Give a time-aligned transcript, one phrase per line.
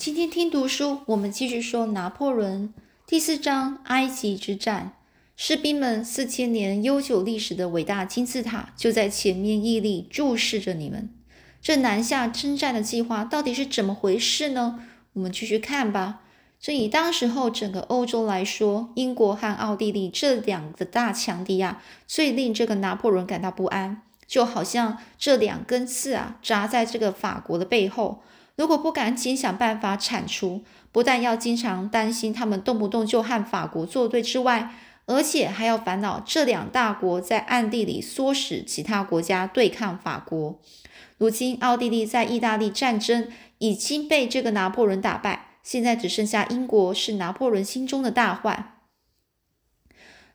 [0.00, 2.72] 今天听读书，我们继续说拿破仑
[3.06, 4.92] 第四章埃及之战。
[5.36, 11.10] 士兵们四千年悠久历史的伟大金字塔就在前面屹立，注视着你们。
[11.60, 14.82] 这南下征战的计划到底是怎么回事呢？
[15.12, 16.22] 我们继续看吧。
[16.58, 28.22] 这以当时候整个欧洲来说，英国和奥地利这两个大强敌啊，最令这个拿破仑感到不安，就好像这两根刺啊，扎在这个法国的背后。
[28.60, 30.60] 如果不赶紧想办法铲除，
[30.92, 34.74] 不但要经常担心他们动不动就和法国作对之外，
[35.06, 40.60] 而且还要烦恼这两大国在暗地里唆使其他国家对抗法国。
[41.16, 48.74] 如今，奥地利在意大利战争已经被这个拿破仑打败，现在只剩下英国是拿破仑心中的大患。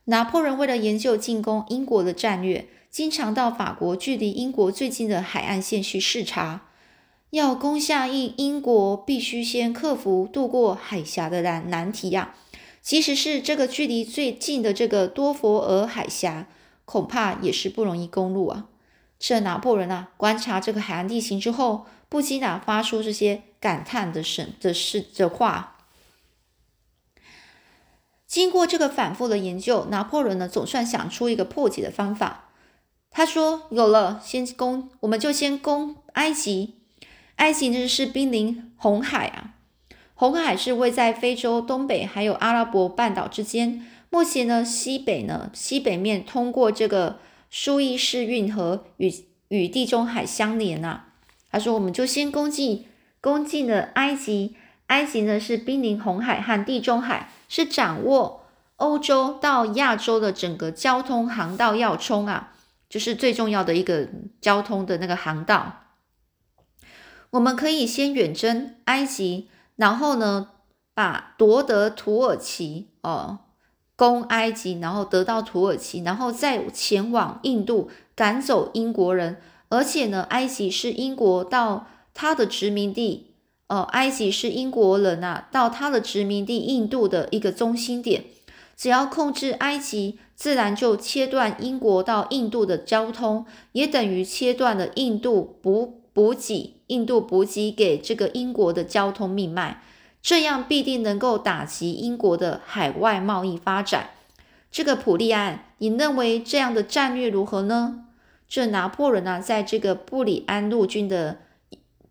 [0.06, 6.65] 拿破仑为了研究进攻英国的战略，经常到法国距离英国最近的海岸线去视察。
[7.36, 12.34] 要攻下英英国，必须先克服渡过海峡的难难题呀。
[12.82, 16.48] 即使是这个距离最近的这个多佛尔海峡，
[16.86, 18.70] 恐怕也是不容易攻入啊。
[19.20, 25.76] 这拿破仑啊，观察这个海岸地形之后，不禁啊发出这些感叹的神的事的话。
[28.26, 32.52] 经过这个反复的研究，拿破仑呢总算想出一个破解的方法。
[33.12, 36.76] 他说：“有了，先攻，我们就先攻埃及。”
[37.36, 39.56] 埃及呢是濒临红海啊，
[40.14, 43.86] 红海是位在非洲东北还有阿拉伯半岛之间。
[44.10, 47.20] 目前呢，西北呢西北面通过这个
[47.50, 49.14] 苏伊士运河与
[49.50, 51.06] 与地中海相连呐。
[51.52, 52.86] 他说，我们就先攻进
[53.20, 54.56] 攻进了埃及。
[54.88, 62.54] 埃及呢是濒临红海和地中海，是掌握欧洲到亚洲的整个交通航道要冲啊，
[62.88, 64.08] 就是最重要的一个
[64.40, 65.85] 交通的那个航道。
[67.36, 70.52] 我们可以先远征埃及，然后呢，
[70.94, 73.40] 把夺得土耳其哦，
[73.98, 79.42] 攻埃及，然后得到土耳其，然后再前往印度赶走英国人。
[79.68, 83.34] 而且呢，埃及是英国到他的殖民地，
[83.68, 88.24] 呃，埃及是英国人啊到他的殖民地印度的一个中心点。
[88.78, 96.72] 只要控制埃及，自然就切断英国到印度的交通，也等于切断了印度补补给。
[96.88, 99.82] 印度补给给这个英国的交通命脉，
[100.22, 104.12] 这样必定能够打击英国的海外贸易发展。
[104.70, 108.06] 这个普利安，你认为这样的战略如何呢？
[108.48, 111.40] 这拿破仑啊，在这个布里安陆军的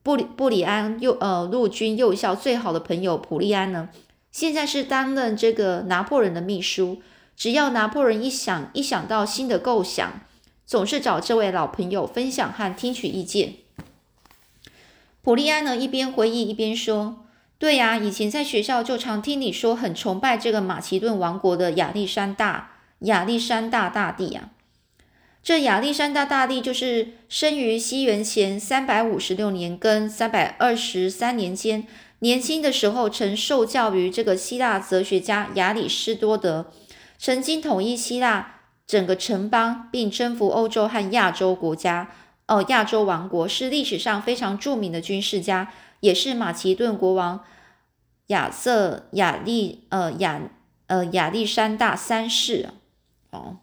[0.02, 3.90] 布里布里安幼呃陆军幼校最好的朋友普利安呢，
[4.32, 7.00] 现在是担任这个拿破仑的秘书。
[7.36, 10.20] 只要拿破仑一想一想到新的构想，
[10.66, 13.63] 总是找这位老朋友分享和听取意见。
[15.24, 17.24] 普利安呢一边回忆一边说
[17.58, 24.50] ：“对呀，以前在学校就常听你说很崇拜这个马其顿王国的亚历山大亚历山大大帝呀。
[25.42, 31.86] 这亚历山大大帝就是生于西元前三百五十六年跟三百二十三年间，
[32.18, 36.70] 年轻的时候曾受教于这个希腊哲学家亚里士多德，
[37.16, 38.56] 曾经统一希腊
[38.86, 42.10] 整个城邦，并征服欧洲和亚洲国家。”
[42.46, 47.42] 哦，亚洲王国是历史上非常著名的军事家，也是马其顿国王
[48.26, 50.42] 亚瑟亚历呃亚
[50.86, 52.68] 呃亚历山大三世
[53.30, 53.56] 哦，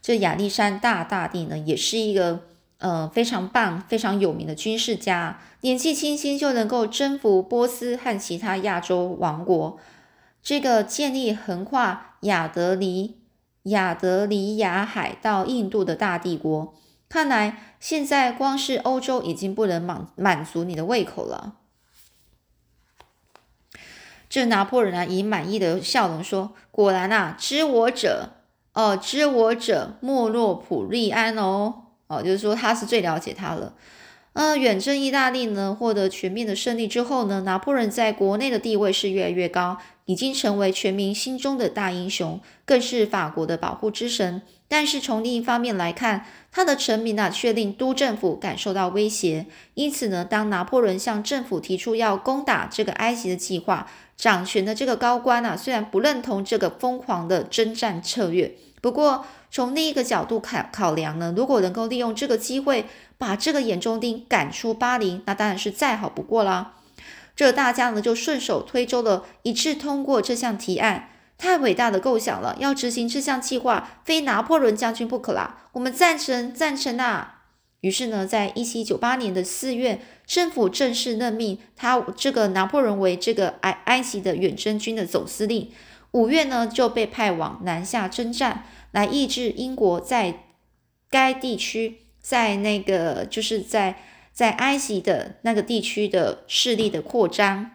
[0.00, 2.44] 这亚历山大大帝呢，也是一个
[2.78, 9.80] 呃非常棒、非常有名的军事家，年纪轻轻就能够征服波斯和其他亚洲王国，
[10.40, 13.16] 这个建立横跨亚德里
[13.64, 16.72] 亚德里亚海到印度的大帝国。
[17.14, 21.54] 看来现在光是欧洲已经不能满满足你的胃口了。
[24.28, 28.30] 这拿破仑啊，以满意的笑容说：“果然啊，知我者，
[28.72, 33.74] 哦，知我者莫若普利安哦，哦，就是说他是最了解他了。
[34.32, 44.42] 呃，远征意大利呢，获得全面的胜利之后呢，拿破仑在国内的地位是越来越高，已经成为全民心中的大英雄，更是法国的保护之神。
[44.66, 49.46] 但是从另一方面来看，他的成名呢，却令都政府感受到威胁。
[49.74, 62.86] 因此呢，当拿破仑向政府提出要攻打这个埃及的计划，掌权的这个高官呢，虽然不认同这个疯狂的征战策略，不过从另一个角度考考量呢，如果能够利用这个机会
[63.18, 66.74] 把这个眼中钉赶出巴黎，那当然是再好不过啦。
[67.36, 71.10] 这大家呢就顺手推舟了，一致通过这项提案。
[71.36, 75.68] 太伟大的构想了，要执行这项计划，非拿破仑将军不可啦！
[75.72, 77.42] 我们赞成，赞成啊！
[77.80, 85.70] 于是呢，在一七九八年的四月，政府正式任命他这个拿破仑为这个埃埃及的远征军的总司令。
[86.12, 90.44] 五月呢，就被派往南下征战，来抑制英国在
[91.10, 93.96] 该地区，在那个就是在
[94.32, 97.72] 在埃及的那个地区的势力的扩张。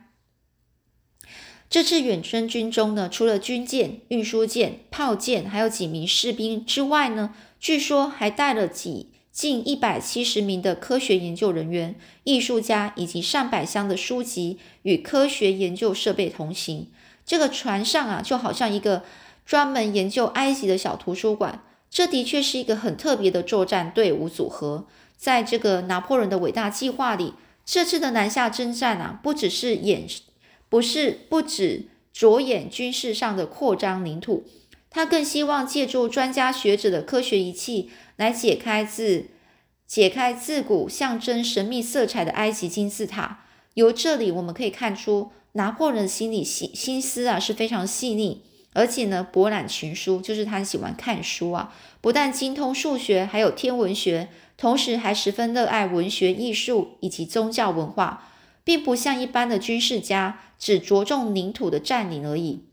[1.69, 11.93] 这次远征军中呢，除了军舰、运输舰、炮舰，还有几名士兵之外呢，据说还带了几近一百七十名的科学研究人员、
[12.23, 16.87] 艺术家以及上百箱的书籍与科学研究设备同行。
[17.23, 19.03] 这个船上啊，就好像一个
[19.45, 21.63] 专门研究埃及的小图书馆。
[21.91, 24.87] 这的确是一个很特别的作战队伍组合。
[25.15, 30.07] 在这个拿破仑的伟大计划里，这次的南下征战啊，不只是演。
[30.69, 34.45] 不是不止着眼军事上的扩张领土，
[34.89, 39.25] 他更希望借助专家学者的科学仪器来解开自
[39.87, 43.45] 解开自古象征神秘色彩的埃及金字塔。
[43.73, 48.41] 由这里我们可以看出，拿破仑心理心心思啊是非常细腻，
[48.73, 54.27] 而且呢博览群书，就是他喜欢看书啊，不但精通数学，还有天文学，
[54.57, 58.28] 同时还十分热爱文学、艺术以及宗教文化。
[58.69, 62.65] 并不像一般的军事家只着重领土的占领而已。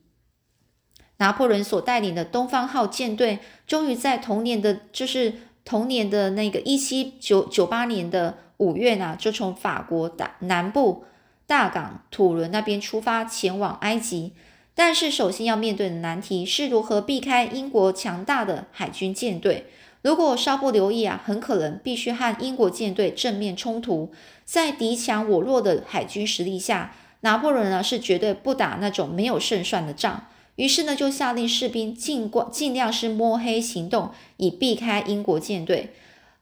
[1.16, 5.32] 拿破仑所带领的东方号舰队，终于在同年的，就是
[5.64, 11.06] 同年的那个一七九九八年的五月呢，就从法国大南部
[11.46, 14.34] 大港土伦那边出发前往埃及。
[14.75, 19.64] 但是，首先要面对的难题是如何避开英国强大的海军舰队。
[20.06, 24.12] 如果稍不留意啊，很可能必须和英国舰队正面冲突。
[24.44, 30.29] 在敌强我弱的海军实力下，拿破仑呢是绝对不打那种没有胜算的仗。
[30.55, 35.93] 于是呢，就下令士兵尽管尽量是摸黑行动，以避开英国舰队。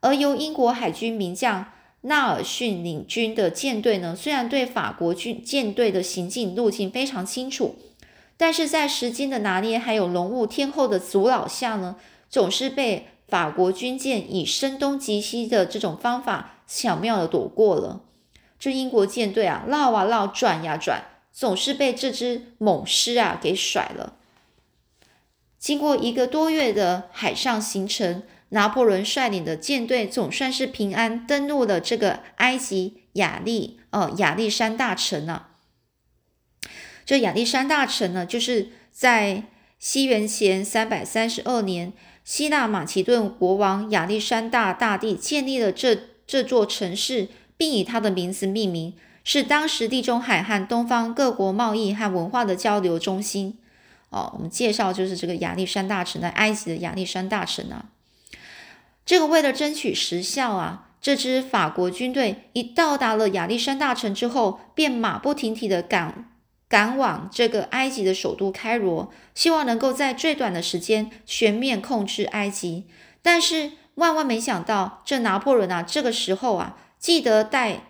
[0.01, 1.65] 而由英国海军名将
[2.03, 7.77] 纳尔逊领军的舰队呢，虽然对法国军舰队的行进路径非常清楚，
[8.37, 11.97] 但是在时间的拿捏还有龙雾天后的阻扰下呢，
[12.35, 13.07] 总是被。
[13.27, 18.03] 法国军舰以声东击西的这种方法巧妙的躲过了，
[18.61, 21.03] 这英国舰队啊绕啊绕，转呀转，
[21.33, 24.17] 总是被这只猛狮啊给甩了。
[25.59, 35.55] 经过一个多月的海上行程，拿破仑率领的舰队总算是平安登陆了这个埃及亚历呃亚历山大城啊。
[37.07, 39.45] 这亚历山大城呢，就是在
[39.79, 41.95] 西元前三百三十二年。
[42.25, 47.29] 希腊马其顿国王亚历山大大帝建立了这这座城市，
[47.59, 53.59] 并以他的名字命名，是当时地中海和东方各国贸易和文化的交流中心。
[54.09, 57.87] 哦，我们介绍就是这个亚历山大城的埃及的亚历山大城啊。
[59.05, 66.31] 这个为了争取时效啊，这支法国军队一到达了亚历山大城之后，便马不停蹄的赶。
[66.75, 72.87] 赶往这个埃及的首都开罗，希望能够在最短的时间全面控制埃及。
[73.23, 77.85] 但是万万没想到，这拿破仑啊，这个时候啊，记得带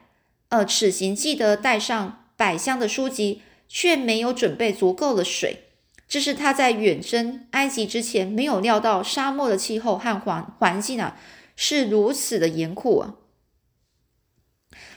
[0.51, 5.61] 呃此行记得带上百箱的书籍，却没有准备足够的水。
[6.07, 11.17] 这是他在远征埃及之前没有料到，沙漠的气候和环环境啊
[11.57, 13.15] 是如此的严酷啊。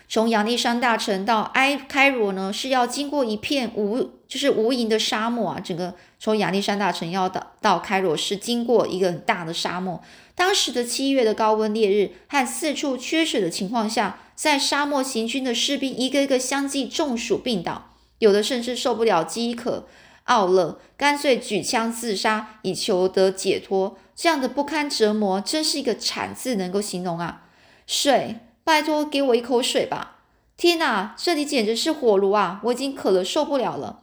[0.10, 5.60] 从亚历山大城到埃开罗呢，是要经过一片无就是无垠的沙漠啊。
[5.60, 10.02] 整个从亚历山大城要到到开罗是经过一个很大的沙漠。
[10.34, 17.90] 当时的七月的高温烈日和四处缺水的情况下，在沙漠行军的士兵一个一个相继中暑病倒，
[18.20, 19.88] 有的甚至受不了饥渴
[20.24, 23.98] 傲乐，干脆举枪自杀以求得解脱。
[24.16, 27.44] 这样的不堪折磨，真是一个惨字能够形容啊！
[27.86, 28.38] 水。
[28.68, 30.18] 拜托，给我一口水吧！
[30.58, 32.60] 天哪，这里简直是火炉啊！
[32.66, 34.02] 我已经渴了，受不了了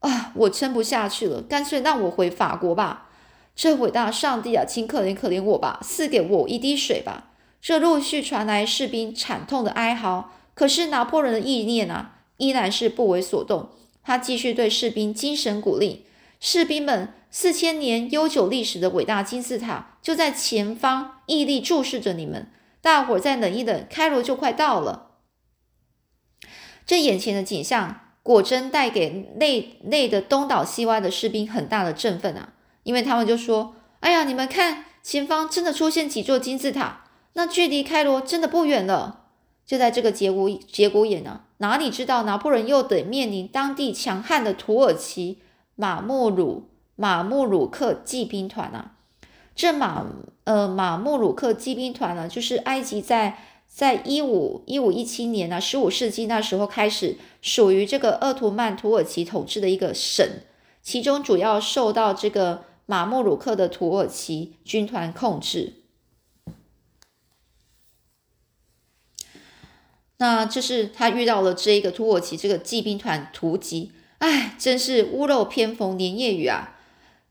[0.00, 0.32] 啊！
[0.34, 3.08] 我撑不下去了，干脆让我回法国吧！
[3.54, 7.30] 这伟大上帝啊，请可怜可怜我吧，赐给我一滴水吧！
[7.62, 13.70] 这陆续传来士兵惨痛的哀嚎，可是拿破仑的意念啊，依然是不为所动。
[14.04, 16.04] 他继续对士兵精神鼓励：
[16.38, 22.50] 士兵们，四千年悠久历史的伟大金字塔就在前方屹立注视着你们。
[22.86, 25.16] 大伙再等一等，开罗就快到了。
[26.86, 32.52] 这眼前的景象果真带给内内的东倒西歪的士兵很大的振奋啊！
[32.84, 39.24] 因为他们就说：“哎呀，你们看，前方真的出现几座金字塔，那距离开罗真的不远了。”
[39.66, 45.40] 就在这个节骨节骨眼呢，哪里知道拿破仑又得面临当地强悍的土耳其
[45.74, 48.92] 马穆鲁马穆鲁克骑兵团啊！
[49.56, 50.06] 这马
[50.44, 60.24] 呃马穆鲁克骑兵团呢，就是埃及在在一五一五一七年呢，十五世纪那时候开始属于这个鄂图曼土耳其统治的一个省，
[60.82, 65.72] 其中主要受到这个马穆鲁克的土耳其军团控制。
[70.18, 76.78] 那这是他遇到了这一个土耳其这个骑兵团突击，哎，真是屋漏偏逢连夜雨啊！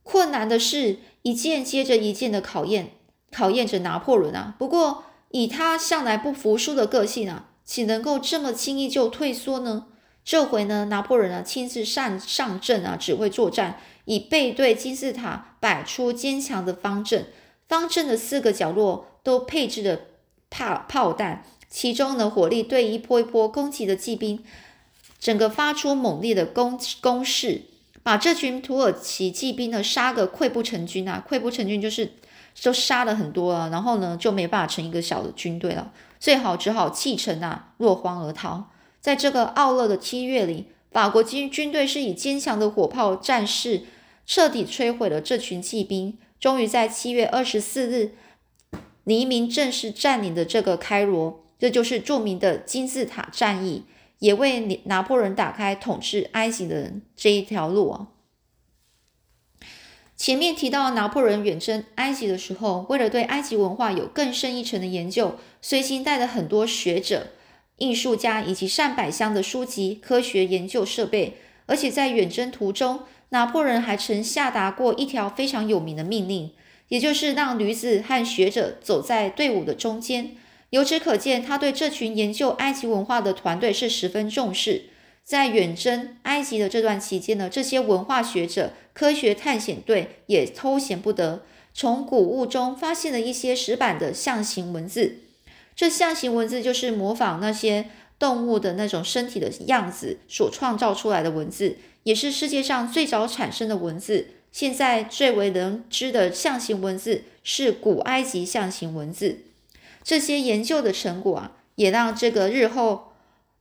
[0.03, 2.91] 困难的是一件接着一件的考验，
[3.31, 4.53] 考验着拿破仑啊。
[4.59, 9.87] 不过以他向来不服输的个性啊，岂能够这么轻易就退缩呢？
[10.23, 17.25] 这回呢，拿破仑啊亲自上上阵啊，指挥作战，以背对金字塔摆出坚强的方阵，
[17.67, 20.01] 方阵的四个角落都配置了
[20.51, 21.43] 炮炮弹。
[21.67, 24.43] 其中呢，火力对一波一波攻击的骑兵，
[25.19, 27.63] 整个发出猛烈的攻攻势，
[28.05, 31.25] 把这群土耳其骑兵呢杀个溃不成军啊！
[31.27, 32.11] 溃不成军就是
[32.61, 38.69] 都杀了很多啊，然后呢就没办法成一个小的军队了，最好只好弃城啊，落荒而逃。
[39.01, 43.85] 在这个傲热的七月里，法国军军队是以坚强的火炮战士
[44.27, 48.11] 彻底摧毁了这群骑兵，终于在七月二十四日
[49.03, 51.41] 黎明正式占领的这个开罗。
[51.57, 53.85] 这就是著名的金字塔战役，
[54.19, 58.07] 也为拿破仑打开统治埃及的这一条路啊。
[60.17, 67.27] 前面提到拿破仑远征埃及的时候，为了对埃及文化有更深一层的研究，随行带了很多学者、
[67.77, 71.37] 艺术家以及上百箱的书籍、科学研究设备。
[71.67, 76.51] 而且在远征途中，拿破仑还曾下达过一条非常有名的命令，
[76.89, 80.37] 也就是让驴子和学者走在队伍的中间。
[80.71, 84.83] 由此可见，他对这群研究埃及文化的团队是十分重视。
[85.23, 91.43] 在远征埃及的这段期间呢，这些文化学者、科学探险队也偷闲不得，
[91.73, 95.17] 从古物中发现了一些石板的象形文字。
[95.75, 104.27] 这象形文字就是模仿那些动物的那种身体的样子所创造出来的文字，也是世界上最早产生的文字。
[104.51, 109.39] 现在最为人知的象形文字是古埃及象形文字。
[110.05, 113.11] 这些研究的成果啊，也让这个日后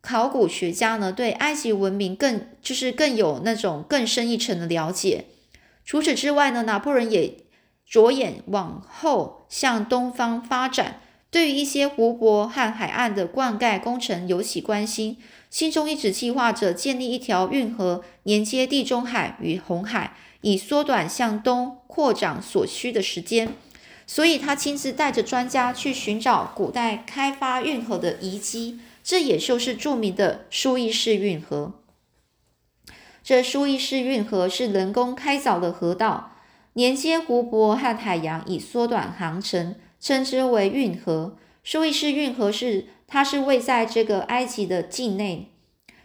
[0.03, 5.25] 考古学家呢，对埃及文明更就是更有那种更深一层的了解。
[5.87, 7.39] 除此之外呢，拿破仑也
[7.87, 15.17] 着眼往后向东方发展，对于一些湖泊和海岸的灌溉工程尤其关心，
[15.49, 23.55] 心中一直计划着建立一条运河，连接地中海与红海，以缩短向东扩展所需的时间。
[24.07, 31.73] 所以他亲自带着专家去寻找古代开发运河的遗迹，这也就是著名的苏伊士运河。
[33.23, 36.33] 这苏伊士运河是人工开凿的河道，
[36.75, 41.37] 连接湖泊和海洋，以缩短航程，称之为运河。
[41.65, 45.51] 苏伊士运河是它是位在这个埃及的境内，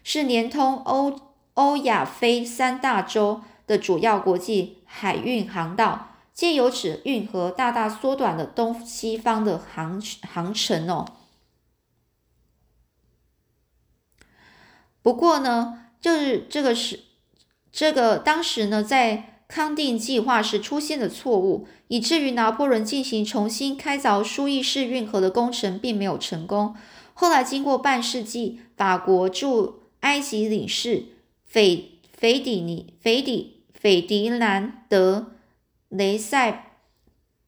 [0.04, 1.20] 是连通欧
[1.56, 6.06] 欧亚非三大洲的主要国际海运航道。
[6.40, 11.06] 借由此运河，大大缩短了东西方的航航程哦。
[15.02, 17.02] 不过呢，就是这个是
[17.74, 26.74] 这个当时呢，在康定计划时出现的错误，以至于拿破仑进行重新开凿苏伊士运河的工程并没有成功。
[27.14, 31.08] 后来经过半世纪，法国驻埃及领事
[31.46, 35.34] 斐斐迪尼斐迪斐迪南德。
[35.90, 36.78] 雷塞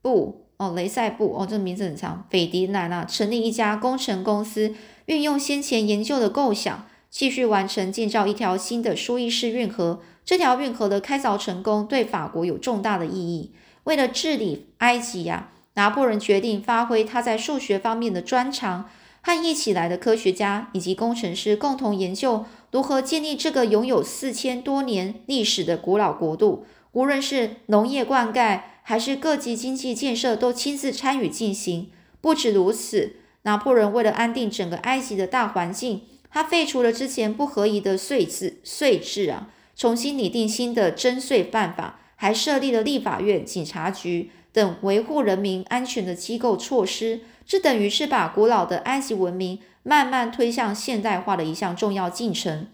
[0.01, 2.25] 布哦，雷塞布哦，这个名字很长。
[2.29, 10.01] 斐迪南啊，成立一家工程公司，运用先前研究的构想，继续完成建造一条新的苏伊士运河。
[10.24, 13.53] 这条运河的开凿成功，对法国有重大的意义。
[13.86, 18.89] 为了治理埃及呀，拿破仑决定发挥他在数学方面的专长，
[19.21, 26.65] 和一起来的科学家以及工程师共同研究如何建立这个拥有四千多年历史的古老国度。
[26.93, 31.89] 无论是农业灌溉还是各级经济建设，都亲自参与进行。
[32.19, 47.21] 不止如此，拿破仑为了安定整个埃及的大环境，他废除了之前不合宜的税制税制啊，重新拟定新的征税办法，还设立了立法院、警察局等维护人民安全的机构措施。
[47.48, 52.67] 这等于是把古老的埃及文明慢慢推向现代化的一项重要进程。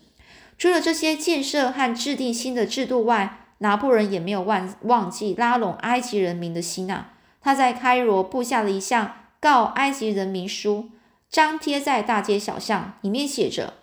[0.58, 7.14] 除了这些建设和制定新的制度外，拿破仑也没有忘忘记拉拢埃及人民的心啊！
[7.42, 10.90] 他在开罗布下了一项告埃及人民书，
[11.30, 13.74] 张贴在大街小巷，里面写着：“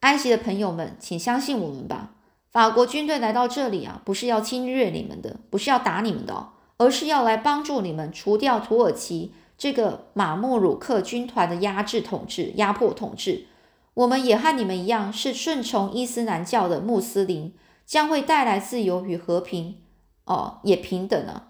[0.00, 2.10] 埃及的朋友们，请相信我们吧！
[2.50, 13.46] 法国军队来到这里啊，不是要侵略你们的，不是要打你们的，而是要来帮助你们除掉土耳其这个马穆鲁克军团的压制统治、压迫统治。
[13.94, 17.52] 我们也和你们一样，是顺从伊斯兰教的穆斯林，
[17.86, 19.76] 将会带来自由与和平。
[20.24, 21.48] 哦，也平等啊。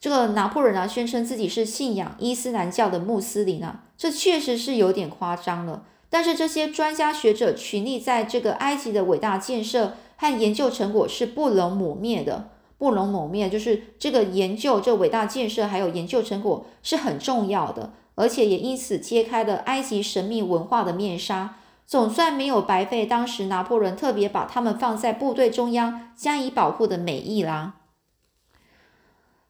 [0.00, 5.84] 这个拿破仑啊，宣称自己是信仰伊斯兰教的穆斯林啊，这确实是有点夸张了。
[6.10, 13.50] 但是这些专家学者群力在这个埃及的伟大建设和研究成果是不能抹灭的，不能抹灭。
[13.50, 21.56] 就是这个研究，这伟大建设还有研究成果是很重要的，而且也因此揭开了埃及神秘文化的面纱。
[21.86, 27.74] 总算没有白费当时拿破仑特别把他们放在部队中央加以保护的美意啦。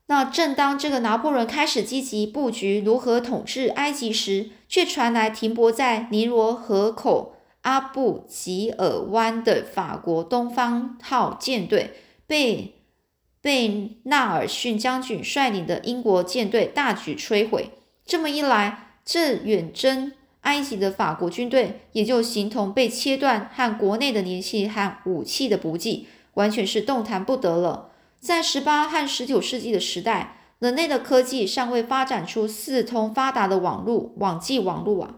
[0.06, 11.94] 那正当这个拿破仑开始积极布局如何统治埃及时，却传来停泊在尼罗河口阿布吉尔湾的法国东方号舰队
[12.26, 12.74] 被
[13.40, 17.70] 被纳尔逊将军率领的英国舰队大举摧毁。
[18.04, 20.12] 这么一来，这远征
[20.44, 27.90] 埃及的法国军队也就形同被切断和国内的联系和武器的补给，完全是动弹不得了。
[28.20, 35.14] 在十八和十九世纪的时代，人类的科技尚未发展出四通发达的网络网际网络啊。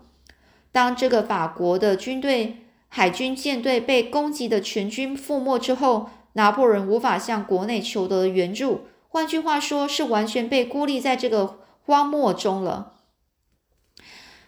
[0.73, 2.57] 当这个法国的军队
[2.89, 12.93] 海军舰队被攻击的全军覆没之后，拿破仑无法向国内求得援助，换句话说，是完全被孤立在这个荒漠中了。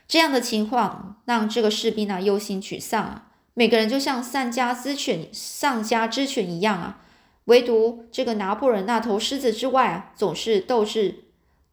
[0.09, 7.03] 这样的情况让这个士兵啊忧心沮丧啊，每个人就像丧家之犬、丧家之犬一样啊。
[7.45, 11.25] 唯独这个拿破仑那头狮子之外啊，总是斗志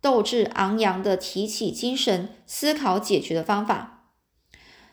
[0.02, 4.04] 斗志昂扬的提起精神，思考解决的方法。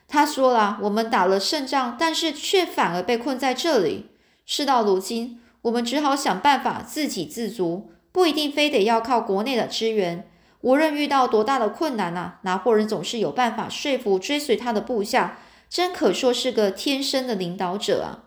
[0.09, 4.11] 他说了：“我们打了胜仗，但是却反而被困在这里。
[4.45, 10.29] 事到如今，我们只好想办法自给自足，不一定非得要靠国内的支援。
[10.63, 15.39] 无论遇到多大的困难呐，拿破仑总是有办法说服追随他的部下，
[15.69, 18.25] 真可说是个天生的领导者啊！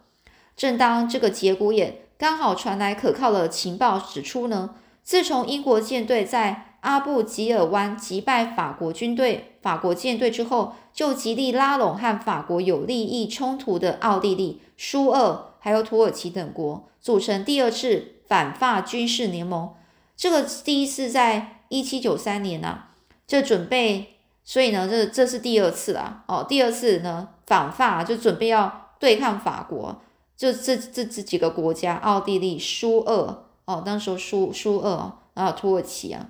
[0.56, 19.74] 正当这个节骨眼。”刚好传来可靠的情报，指出呢，自从英国舰队在阿布吉尔湾击败法国军队、法国舰队之后，就极力拉拢和法国有利益冲突的奥地利、苏俄还有土耳其等国，组成第二次反法军事联盟。
[20.16, 22.90] 这个第一次在一七九三年啊，
[23.28, 26.46] 这准备，所以呢，这这是第二次了哦。
[26.48, 30.02] 第二次呢，反法就准备要对抗法国。
[30.38, 36.30] 就这这这几个国家，奥地利、苏俄哦，当时苏苏俄啊，土耳其啊，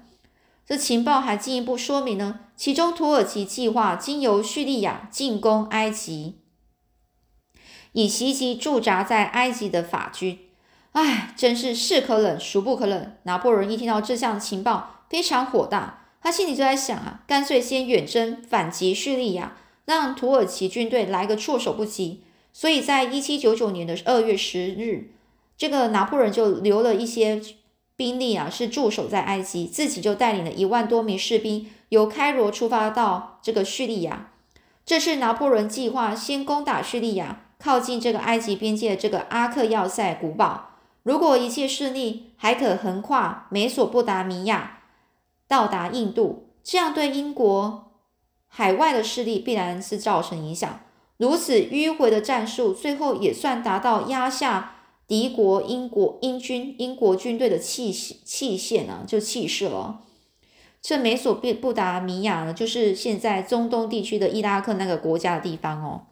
[0.65, 6.35] 这情报还进一步说明呢，其中土耳其计划经由叙利亚进攻埃及，
[7.93, 10.39] 以袭击驻扎在埃及的法军。
[10.91, 13.17] 唉，真是是可忍，孰不可忍。
[13.23, 22.23] 拿破仑一听到这项情报，非常火大，他心里就在想啊，干脆先远征反击叙利亚，让土耳其军队来个措手不及。
[22.51, 25.11] 所以在一七九九年的二月十日，
[25.57, 27.41] 这个拿破仑就留了一些
[27.95, 34.31] 兵力啊，是驻守在埃及，自己就带领了一万多名士兵由开罗出发到这个叙利亚。
[34.85, 40.71] 这是拿破仑计划先攻打叙利亚，靠近这个埃及边界的这个阿克要塞古堡。
[41.03, 44.74] 如果一切顺利，还可横跨美索不达米亚，
[45.47, 46.49] 到达印度。
[46.63, 47.91] 这样对英国
[48.47, 50.79] 海外的势力必然是造成影响。
[51.17, 54.75] 如此迂回的战术，最后也算达到压下
[55.07, 60.01] 敌国英国英军英国军队的气气线啊，就气势了。
[60.81, 66.07] 这美索不达米亚呢，就是现在中东地区的伊拉克那个国家的地方哦。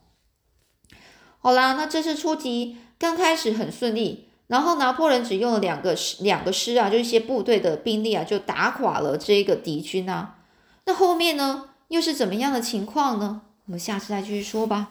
[1.40, 10.36] 好啦，那这次出击刚开始很顺利，然后拿破仑只用了两个师两个师啊，就一些部队的兵力啊，就打垮了这个敌军啊。
[10.86, 13.42] 那后面呢，又是怎么样的情况呢？
[13.66, 14.90] 我们下次再继续说吧。